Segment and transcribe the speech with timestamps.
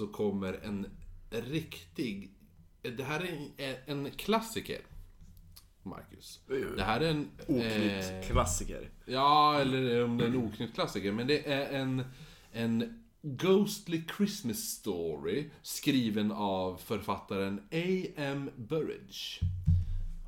[0.00, 0.86] så kommer en
[1.30, 2.34] riktig...
[2.82, 4.80] Det här är en, en klassiker,
[5.82, 6.40] Marcus.
[6.76, 7.30] Det här är en...
[7.46, 8.90] Oknytt eh, klassiker.
[9.04, 11.12] Ja, eller om det är en oknytt klassiker.
[11.12, 12.04] Men det är en,
[12.52, 18.50] en Ghostly Christmas Story skriven av författaren A.M.
[18.56, 19.40] Burridge.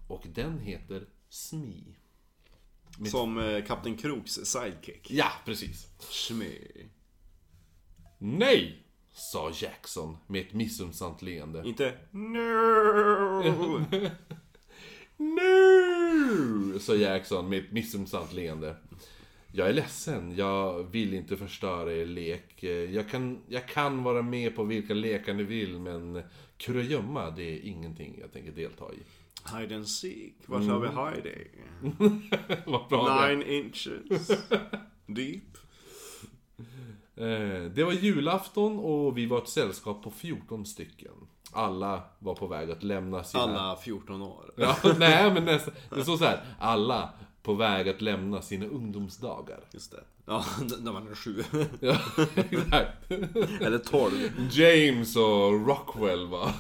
[0.09, 1.97] Och den heter Smee.
[3.11, 5.11] Som eh, Kapten Kroks sidekick.
[5.11, 5.89] Ja, precis.
[5.99, 6.59] Schme.
[8.19, 8.82] Nej!
[9.23, 11.63] Sa Jackson med ett missunnsamt leende.
[11.65, 13.85] Inte no.
[15.17, 16.79] Nu!
[16.81, 18.77] Sa Jackson med ett missunnsamt leende.
[19.53, 22.63] Jag är ledsen, jag vill inte förstöra er lek.
[22.93, 26.23] Jag kan, jag kan vara med på vilka lekar ni vill, men
[26.57, 28.99] kurragömma, det är ingenting jag tänker delta i.
[29.57, 30.35] Hide and seek.
[30.47, 31.49] Vart har vi hiding?
[32.67, 34.29] Vad bra det Nine inches.
[35.07, 35.52] Deep.
[37.27, 41.13] Eh, Det var julafton och vi var ett sällskap på 14 stycken.
[41.53, 43.43] Alla var på väg att lämna sina...
[43.43, 44.53] Alla 14 år.
[44.57, 45.75] Ja, nej men nästan.
[45.91, 46.41] Det står så här.
[46.61, 47.09] Alla
[47.43, 49.61] på väg att lämna sina ungdomsdagar.
[49.73, 50.01] Just det.
[50.27, 50.45] Ja,
[50.81, 51.43] när man är sju.
[51.81, 51.97] Ja,
[52.35, 53.11] exakt.
[53.61, 54.13] Eller 12.
[54.53, 56.53] James och Rockwell va.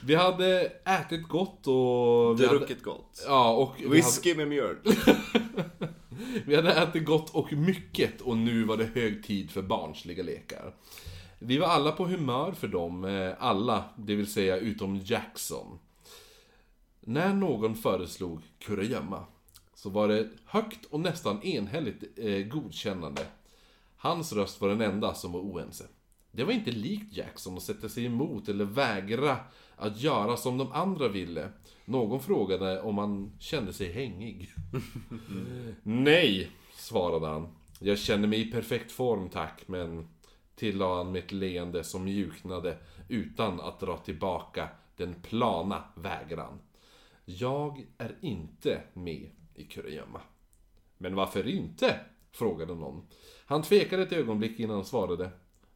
[0.00, 2.40] Vi hade ätit gott och...
[2.40, 3.24] Vi hade, Druckit gott.
[3.26, 4.78] ja, och vi hade, Whisky med mjölk
[6.46, 10.74] vi hade ätit gott och mycket och nu var det hög tid för barnsliga lekar.
[11.38, 15.78] Vi var alla på humör för dem, eh, alla, det vill säga utom Jackson.
[17.00, 19.24] När någon föreslog kurragömma
[19.74, 23.26] så var det högt och nästan enhälligt eh, godkännande.
[23.96, 25.84] Hans röst var den enda som var oense.
[26.38, 29.36] Det var inte likt Jackson att sätta sig emot eller vägra
[29.76, 31.48] att göra som de andra ville.
[31.84, 34.50] Någon frågade om han kände sig hängig.
[35.82, 37.48] Nej, svarade han.
[37.78, 40.08] Jag känner mig i perfekt form tack, men
[40.54, 42.78] tillade han med ett leende som mjuknade
[43.08, 46.58] utan att dra tillbaka den plana vägran.
[47.24, 50.20] Jag är inte med i kurragömma.
[50.98, 52.00] Men varför inte?
[52.30, 53.06] Frågade någon.
[53.46, 55.30] Han tvekade ett ögonblick innan han svarade.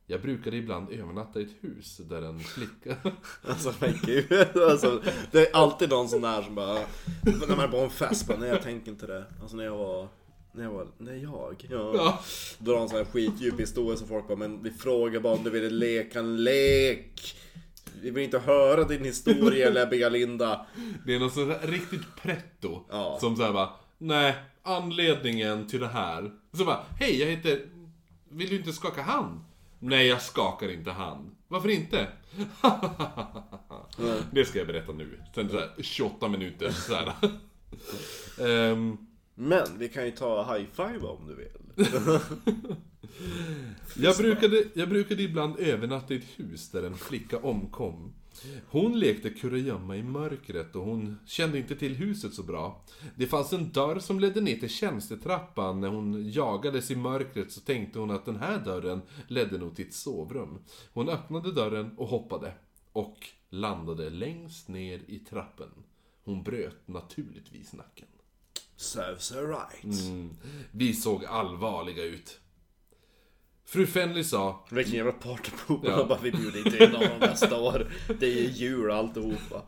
[0.07, 2.97] Jag brukade ibland övernatta i ett hus där en flicka...
[3.43, 4.57] Alltså men gud.
[4.57, 6.79] Alltså, det är alltid någon sån där som bara,
[7.23, 9.25] när man är på en fest, bara, nej jag tänker inte det.
[9.41, 10.09] Alltså när jag var,
[10.53, 11.67] när jag var, nej jag.
[11.71, 11.93] Ja.
[11.95, 12.21] Ja.
[12.59, 15.45] Då har de sån här skitdjup historia som folk bara, men vi frågar bara om
[15.45, 17.37] du ville leka en lek.
[18.01, 20.67] Vi vill inte höra din historia läbbiga Linda.
[21.07, 22.81] Det är något sånt där riktigt pretto.
[22.91, 23.19] Ja.
[23.21, 26.31] Som såhär bara, nej, anledningen till det här.
[26.53, 27.61] Så bara, hej jag heter...
[28.29, 29.41] Vill du inte skaka hand?
[29.85, 31.31] Nej, jag skakar inte hand.
[31.49, 32.09] Varför inte?
[34.31, 35.23] det ska jag berätta nu.
[35.35, 37.13] Sen så här, 28 minuter så här.
[38.49, 38.97] Ehm,
[39.35, 41.87] Men vi kan ju ta high five om du vill.
[44.05, 48.13] jag, brukade, jag brukade ibland övernatta i ett hus där en flicka omkom.
[48.69, 52.85] Hon lekte kurragömma i mörkret och hon kände inte till huset så bra.
[53.17, 55.81] Det fanns en dörr som ledde ner till tjänstetrappan.
[55.81, 59.87] När hon jagades i mörkret så tänkte hon att den här dörren ledde nog till
[59.87, 60.59] ett sovrum.
[60.93, 62.53] Hon öppnade dörren och hoppade.
[62.93, 65.71] Och landade längst ner i trappen.
[66.25, 68.09] Hon bröt naturligtvis nacken.
[68.77, 70.07] Serves her right.
[70.07, 70.37] Mm.
[70.71, 72.41] Vi såg allvarliga ut.
[73.73, 75.91] Fru Fenley sa Vilken jävla partypooper.
[75.91, 76.05] Ja.
[76.09, 77.87] Bara vi bjuder inte in honom nästa år.
[78.21, 79.63] Det är ju jul alltihopa.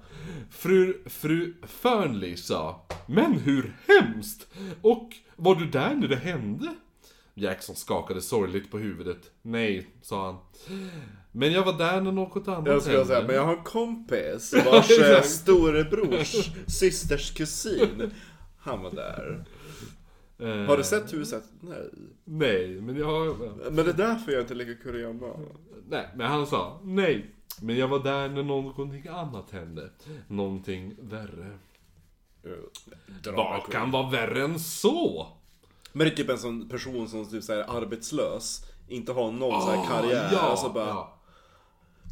[0.51, 4.47] Fru, fru Fernley sa Men hur hemskt!
[4.83, 6.75] Och var du där när det hände?
[7.35, 9.31] Jackson skakade sorgligt på huvudet.
[9.43, 10.39] Nej, sa han.
[11.33, 13.15] Men jag var där när något annat Jag skulle hände.
[13.15, 18.11] säga, men jag har en kompis vars eh, storebrors systers kusin.
[18.59, 19.45] Han var där.
[20.39, 21.45] Eh, Har du sett huset?
[21.61, 21.91] Nej.
[22.25, 23.37] Nej, men jag...
[23.71, 25.27] Men det är därför jag inte lägger kurragömma.
[25.89, 27.31] Nej, men han sa nej.
[27.63, 29.91] Men jag var där när någonting annat hände.
[30.29, 31.59] Någonting värre.
[33.37, 35.27] Vad kan vara värre än så?
[35.93, 38.61] Men det är typ en sån person som typ är arbetslös.
[38.89, 40.29] Inte har någon så här karriär.
[40.31, 41.15] Ah, ja, alltså bara ja.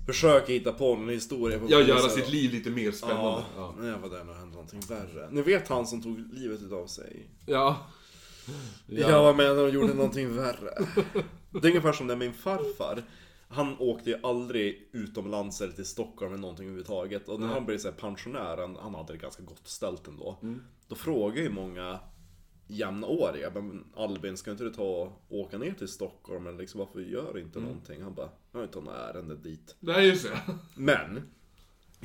[0.06, 1.58] försöker hitta på någon historia.
[1.58, 3.42] På ja, göra sitt liv lite mer spännande.
[3.56, 3.86] Ja, Ja.
[3.86, 5.28] jag var där när det hände någonting värre.
[5.30, 7.28] Ni vet han som tog livet utav sig?
[7.46, 7.76] Ja.
[8.86, 10.74] Jag var med när de gjorde någonting värre.
[11.50, 13.02] Det är ungefär som när min farfar
[13.48, 17.28] han åkte ju aldrig utomlands eller till Stockholm eller någonting överhuvudtaget.
[17.28, 20.38] Och när han blev så här pensionär, han, han hade det ganska gott ställt ändå.
[20.88, 22.00] Då frågar ju många
[22.66, 26.46] jämnåriga, men Albin ska inte du ta och åka ner till Stockholm?
[26.46, 28.02] Eller liksom, varför gör du inte någonting?
[28.02, 29.76] Han bara, jag har inte något ärende dit.
[29.80, 30.38] Nej, just det.
[30.74, 31.32] Men,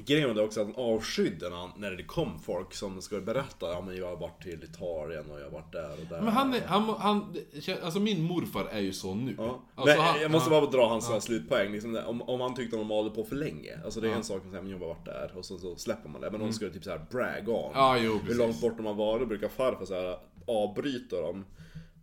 [0.06, 3.82] Grejen var det också att han avskydde när, det kom folk som skulle berätta Ja
[3.82, 6.54] men jag har varit till Italien och jag har varit där och där Men han,
[6.54, 7.36] är, han, han,
[7.84, 9.36] alltså min morfar är ju så nu.
[9.38, 9.62] Ja.
[9.76, 11.22] Alltså, men han, jag måste han, bara dra hans ja.
[11.22, 11.72] slutpoäng.
[11.72, 13.80] Liksom, om, om han tyckte de malde på för länge.
[13.86, 15.76] Alltså det är en sak att säga men jag har varit där och så, så
[15.76, 16.32] släpper man det.
[16.32, 17.64] Men de skulle typ såhär brag on.
[17.64, 17.72] Mm.
[17.74, 20.18] Ja, jo, Hur långt bort de har varit brukar farfar såhär
[20.48, 21.46] avbryta dem.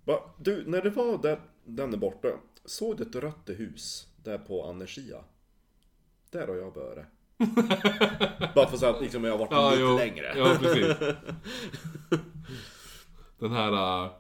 [0.05, 2.29] Bara, du, när det var där, den är borta.
[2.64, 5.25] Såg du ett rött hus där på Annersia?
[6.31, 7.06] Där har jag varit.
[8.54, 10.34] Bara för att liksom, jag har varit Ja, lite jo, längre.
[10.36, 10.96] Ja, precis.
[13.38, 14.04] Den här...
[14.04, 14.10] äh,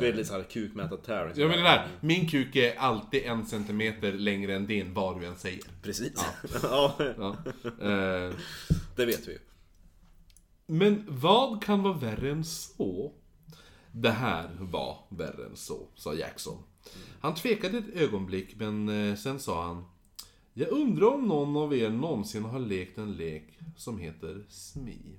[0.00, 1.34] Det är lite såhär kukmätartävling.
[1.36, 5.26] Ja men det där, min kuk är alltid en centimeter längre än din, vad du
[5.26, 5.62] än säger.
[5.82, 6.24] Precis.
[6.62, 6.96] Ja.
[7.18, 7.36] Ja.
[7.88, 8.34] Eh,
[8.96, 9.38] det vet vi.
[10.66, 13.12] men vad kan vara värre än så?
[13.92, 16.62] Det här var värre än så, sa Jackson.
[17.20, 19.84] Han tvekade ett ögonblick, men sen sa han
[20.58, 25.18] Jag undrar om någon av er någonsin har lekt en lek som heter SMI.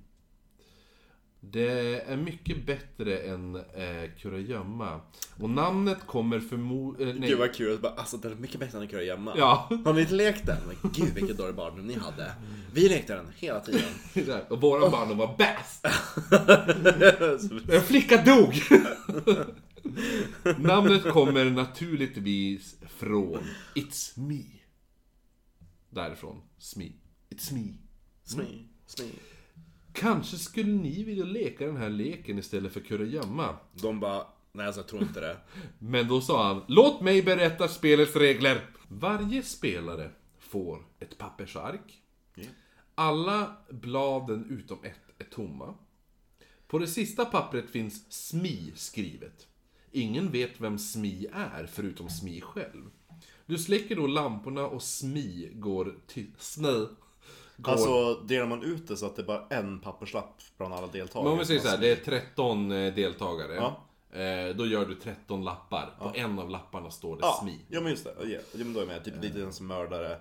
[1.39, 4.99] Det är mycket bättre än eh, kurragömma.
[5.39, 7.21] Och namnet kommer förmodligen...
[7.21, 9.33] Gud vad kul, bara, alltså det är mycket bättre än att gömma.
[9.37, 9.69] Ja.
[9.85, 10.57] Har ni inte lekt den?
[10.67, 12.31] Men Gud vilket dålig barndom ni hade.
[12.73, 14.41] Vi lekte den hela tiden.
[14.49, 15.85] Och våra barn var bäst!
[17.75, 18.61] En flicka dog!
[20.57, 23.39] Namnet kommer naturligtvis från
[23.75, 24.56] It's Me.
[25.89, 26.41] Därifrån.
[26.57, 26.91] Sme.
[27.29, 27.73] It's Me.
[28.23, 29.11] Smi, smi.
[29.93, 33.55] Kanske skulle ni vilja leka den här leken istället för kurragömma?
[33.73, 35.37] De bara, nej alltså jag tror inte det.
[35.79, 38.69] Men då sa han, låt mig berätta spelets regler.
[38.87, 42.01] Varje spelare får ett pappersark.
[42.95, 45.73] Alla bladen utom ett är tomma.
[46.67, 49.47] På det sista pappret finns SMI skrivet.
[49.91, 52.89] Ingen vet vem SMI är, förutom SMI själv.
[53.47, 56.31] Du släcker då lamporna och SMI går till...
[56.38, 56.88] SMI
[57.57, 57.71] går...
[57.71, 61.23] Alltså delar man ut det så att det är bara en papperslapp bland alla deltagare?
[61.23, 63.55] Men om vi säger så här, det är 13 eh, deltagare.
[63.55, 63.83] Ja.
[64.19, 65.95] Eh, Då gör du 13 lappar.
[65.99, 67.59] På en av lapparna står det Ja, SMI.
[67.69, 68.13] ja men just det.
[68.21, 69.03] Ja, ja, men då är jag med.
[69.03, 70.19] Typ lite den som mördare.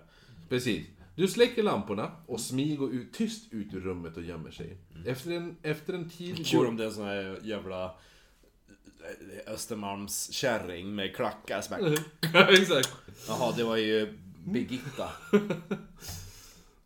[0.49, 0.87] Precis.
[1.17, 4.79] Du släcker lamporna och SMI går ut, tyst ut ur rummet och gömmer sig.
[5.07, 6.69] Efter en, efter en tid Kul går...
[6.69, 11.65] om det är en sån här jävla eh, Östermalms kärring med klackar.
[12.33, 12.93] Ja, exakt.
[13.29, 15.09] Jaha, det var ju Birgitta.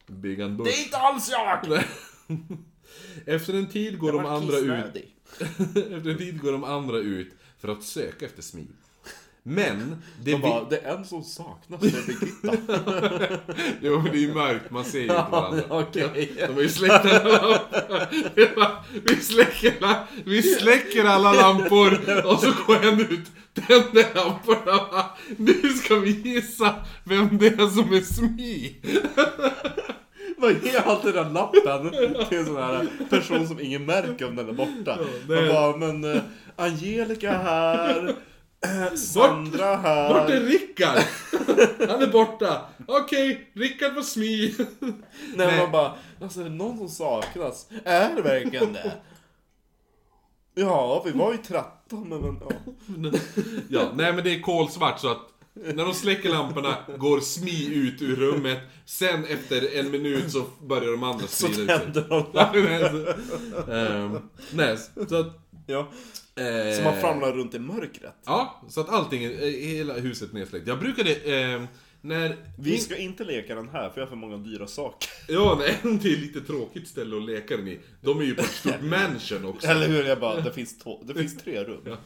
[0.07, 0.69] Bygga en buss.
[0.69, 1.83] Det är inte alls jag!
[3.27, 4.97] Efter en tid går de andra ut.
[5.91, 8.67] Efter en tid går de andra ut för att söka efter SMI.
[9.43, 10.71] Men, det De bara, vi...
[10.71, 12.57] det är en som saknas, det är Birgitta.
[13.81, 15.65] Jo, men det är ju mörkt, man ser ju inte varandra.
[15.69, 16.33] Okej.
[16.47, 17.63] De har ju släckt alla.
[19.05, 19.75] Vi släcker,
[20.25, 25.05] vi släcker alla lampor och så går en ut, tänder lamporna.
[25.37, 26.75] Nu ska vi gissa
[27.05, 28.77] vem det är som är SMI.
[30.39, 31.91] Man ger alltid den lappen
[32.29, 34.99] till en sån här person som ingen märker om den är borta.
[35.29, 36.23] Man bara, men eh,
[36.57, 38.09] Angelica här,
[38.67, 40.15] eh, Sandra här.
[40.15, 41.03] Vart är Rickard?
[41.89, 42.61] Han är borta.
[42.87, 44.55] Okej, Rickard var SMI.
[44.79, 44.93] Nej,
[45.37, 45.59] Nej.
[45.59, 45.93] man bara,
[46.23, 47.69] alltså är det någon som saknas?
[47.85, 48.93] Är det verkligen det?
[50.55, 51.65] Ja, vi var ju 13
[51.97, 53.11] men, men ja.
[53.69, 58.03] Ja, nej men det är kolsvart så att när de släcker lamporna går SMI ut
[58.03, 58.59] ur rummet.
[58.87, 61.79] Sen efter en minut så börjar de andra Så sprida ut sig.
[61.93, 62.25] tänder de.
[62.33, 64.19] Ja, nej, så- ehm,
[64.53, 64.77] Nej,
[65.09, 65.27] så att...
[65.67, 65.79] Ja.
[66.37, 68.15] eh, Så man famlar runt i mörkret.
[68.27, 70.67] Ja, så att allting, är- hela huset nedsläckt.
[70.69, 71.63] Jag brukade, eh,
[72.01, 72.37] när...
[72.59, 75.09] Vi ska inte leka den här för jag har för många dyra saker.
[75.29, 77.79] Ja, nej, det är lite tråkigt ställe att leka den i.
[78.01, 79.67] De är ju på ett stort mansion också.
[79.69, 80.05] Eller hur?
[80.05, 81.87] Jag bara, det finns, två, det finns tre rum.
[81.87, 81.97] Eh,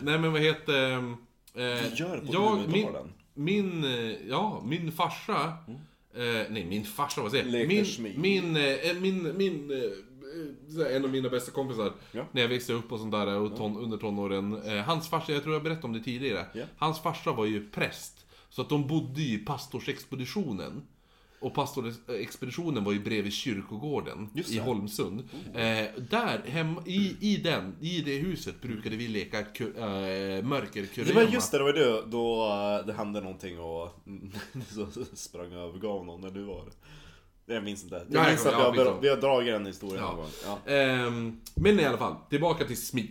[0.00, 0.92] nej men vad heter...
[1.54, 2.88] Eh, gör det på jag, min,
[3.34, 5.52] min, eh, ja, min farsa...
[6.14, 7.68] Eh, nej, min farsa, vad säger jag?
[7.68, 9.90] Min, min, eh, min, min, eh,
[10.74, 12.24] så här, en av mina bästa kompisar, Ja.
[12.32, 14.62] när jag växte upp och sånt där, och ton, under tonåren.
[14.62, 16.46] Eh, hans farsa, jag tror jag berättade om det tidigare.
[16.54, 16.64] Ja.
[16.78, 18.26] Hans farsa var ju präst.
[18.50, 20.82] Så att de bodde ju i pastorsexpeditionen.
[21.40, 24.60] Och pastorsexpeditionen var ju bredvid kyrkogården i det.
[24.60, 25.20] Holmsund.
[25.54, 30.42] Eh, där, hemma, i, i den, i det huset brukade vi leka ku, eh, Det
[30.44, 31.20] mörkerkurragömma.
[31.24, 32.46] var just det, det var det då
[32.80, 33.90] eh, det hände någonting och
[34.74, 36.64] så sprang och övergav någon när du var
[37.46, 37.54] det.
[37.54, 38.06] Jag minns inte.
[38.10, 40.06] Jag Ja, minns att vi har, vi har dragit den historien Ja.
[40.10, 40.30] någon gång.
[40.66, 40.72] Ja.
[40.72, 43.10] Ehm, men i alla fall, tillbaka till SMI.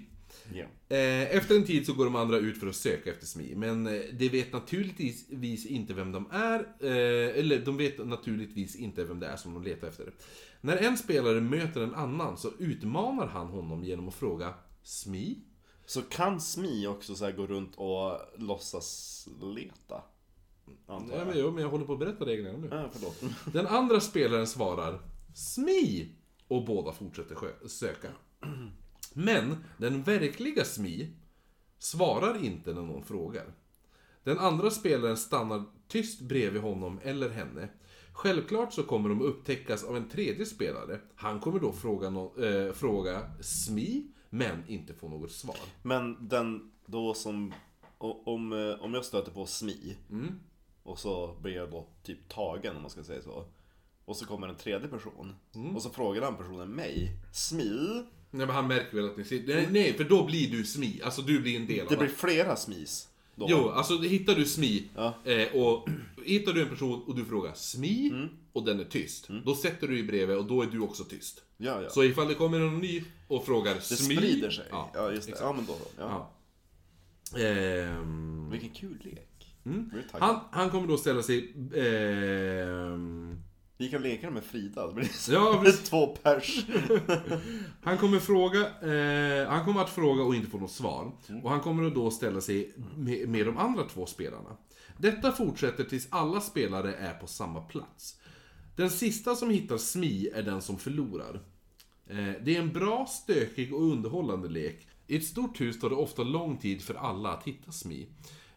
[0.90, 3.88] Eh, efter en tid så går de andra ut för att söka efter SMI, men
[3.88, 9.20] eh, de vet naturligtvis inte vem de är, eh, eller de vet naturligtvis inte vem
[9.20, 10.14] det är som de letar efter.
[10.62, 15.38] När en spelare möter en annan så utmanar han honom genom att fråga SMI?
[15.86, 20.04] Så kan SMI också så gå runt och låtsas leta?
[20.88, 21.28] Antar Ja, jag.
[21.28, 22.90] men, jo, men jag håller på att berätta reglerna nu.
[22.94, 23.22] Förlåt.
[23.54, 25.00] Den andra spelaren svarar
[25.36, 26.16] SMI
[26.48, 27.36] och båda fortsätter
[27.68, 28.08] söka.
[29.18, 31.14] Men den verkliga SMI
[31.80, 33.54] svarar inte när någon frågar.
[34.24, 37.70] Den andra spelaren stannar tyst bredvid honom eller henne.
[38.14, 41.00] Självklart så kommer de upptäckas av en tredje spelare.
[41.16, 45.58] Han kommer då fråga, no- eh, fråga SMI, men inte få något svar.
[45.84, 47.54] Men den då som,
[47.98, 50.40] om, eh, om jag stöter på SMI Mm.
[50.84, 53.46] och så blir jag då typ tagen om man ska säga så.
[54.06, 55.36] Och så kommer en tredje person.
[55.56, 55.76] Mm.
[55.76, 58.04] Och så frågar den personen mig, SMI?
[58.32, 59.56] Nej men han märker väl att ni sitter...
[59.56, 61.02] Nej, nej, för då blir du SMI.
[61.04, 63.08] Alltså du blir en del av Det blir flera SMIs.
[63.36, 63.46] Då.
[63.50, 65.14] Jo, alltså hittar du SMI Ja.
[65.26, 65.88] eh, och
[66.26, 68.30] hittar du en person och du frågar SMI Mm.
[68.54, 69.28] och den är tyst.
[69.46, 71.44] Då sätter du dig bredvid och då är du också tyst.
[71.58, 71.90] Ja, ja.
[71.90, 74.16] Så ifall det kommer någon ny och frågar det SMI...
[74.16, 74.66] sprider sig.
[74.72, 75.38] Ja, Ja, just det.
[75.40, 75.78] Ja, men då.
[75.98, 76.32] Ja.
[77.34, 77.40] ja.
[77.40, 79.56] Ehm, Vilken kul lek.
[79.66, 79.92] Mm.
[80.12, 81.54] Han, han kommer då ställa sig...
[81.76, 83.38] ehm,
[83.78, 84.88] Vi kan leka med Frida.
[84.88, 86.66] Det blir Ja, två pers.
[87.82, 91.12] Han kommer fråga, eh, han kommer att fråga och inte få något svar.
[91.44, 94.58] Och han kommer då ställa sig med, med de andra två spelarna.
[94.98, 98.20] Detta fortsätter tills alla spelare är på samma plats.
[98.76, 101.42] Den sista som hittar SMI är den som förlorar.
[102.10, 104.88] Eh, det är en bra, stökig och underhållande lek.
[105.08, 108.08] I ett stort hus tar det ofta lång tid för alla att hitta SMI.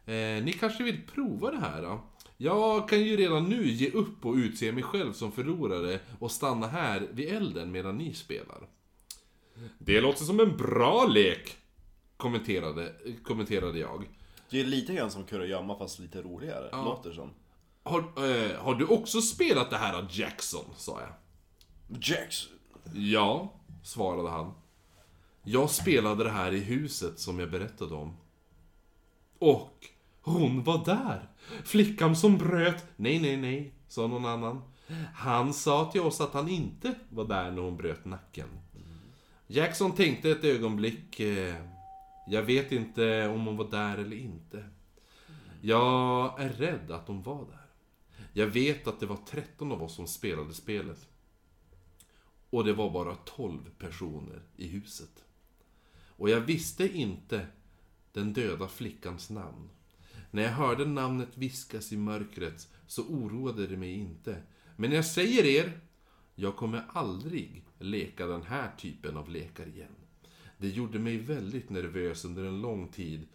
[0.05, 1.83] Eh, ni kanske vill prova det här?
[1.83, 2.01] Då?
[2.43, 6.67] Jag kan ju redan nu ge upp och utse mig själv som förlorare och stanna
[6.67, 8.69] här vid elden medan ni spelar.
[9.79, 11.57] Det låter som en bra lek,
[12.17, 12.95] kommenterade,
[13.25, 14.09] kommenterade jag.
[14.51, 16.69] Det är lite grann som kurragömma fast lite roligare.
[16.73, 16.85] Ja.
[16.85, 17.31] Låter som.
[17.83, 20.65] Har, eh, har du också spelat det här av Jackson?
[20.77, 21.13] sa jag.
[22.03, 22.53] Jackson.
[22.95, 23.55] Ja,
[23.85, 24.53] svarade han.
[25.43, 28.17] Jag spelade det här i huset som jag berättade om.
[29.39, 29.87] Och
[30.21, 31.30] hon var där.
[31.65, 32.85] Flickan som bröt...
[32.97, 34.63] Nej, nej, nej, sa någon annan.
[35.15, 38.49] Han sa till oss att han inte var där när hon bröt nacken.
[39.47, 41.21] Jackson tänkte ett ögonblick.
[41.21, 41.55] Eh,
[42.27, 44.65] jag vet inte om hon var där eller inte.
[45.61, 47.67] Jag är rädd att hon var där.
[48.33, 51.09] Jag vet att det var 13 av oss som spelade spelet.
[52.51, 55.25] Och det var bara 12 personer i huset.
[56.07, 57.47] Och jag visste inte
[58.13, 59.69] den döda flickans namn.
[60.31, 64.43] När jag hörde namnet viskas i mörkret så oroade det mig inte.
[64.77, 65.81] Men jag säger er,
[66.35, 69.95] jag kommer aldrig leka den här typen av lekar igen.
[70.59, 73.29] Det gjorde mig väldigt nervös under en lång tid.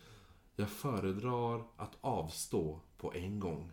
[0.55, 3.71] Jag föredrar att avstå på en gång.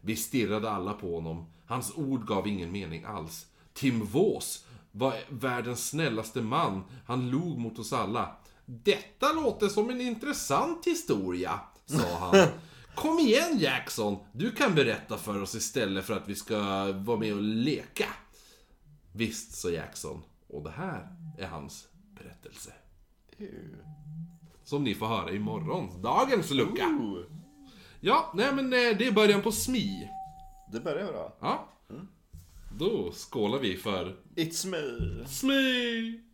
[0.00, 1.46] Vi stirrade alla på honom.
[1.66, 3.46] Hans ord gav ingen mening alls.
[3.72, 6.82] Tim Vås var världens snällaste man.
[7.06, 8.36] Han log mot oss alla.
[8.64, 12.48] Detta låter som en intressant historia, sa han.
[12.94, 16.58] Kom igen Jackson, du kan berätta för oss istället för att vi ska
[16.92, 18.06] vara med och leka.
[19.12, 20.22] Visst, sa Jackson.
[20.48, 22.72] Och det här är hans berättelse.
[24.64, 26.86] Som ni får höra imorgon, dagens lucka.
[26.86, 27.24] Ooh.
[28.00, 30.08] Ja, nej men eh, det är början på SMI.
[30.72, 31.36] Det börjar bra.
[31.40, 31.68] Ja.
[32.78, 35.26] Då skålar vi för It's me.
[35.26, 36.29] SMI!